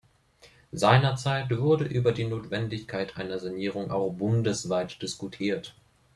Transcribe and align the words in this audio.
Seinerzeit 0.71 1.51
wurde 1.55 1.85
über 1.85 2.11
die 2.11 2.23
Notwendigkeit 2.23 3.17
einer 3.17 3.37
Sanierung 3.37 3.91
auch 3.91 4.09
bundesweit 4.09 4.99
diskutiert. 4.99 5.75